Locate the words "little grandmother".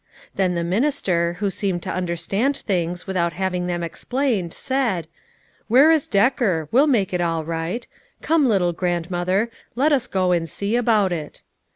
8.49-9.51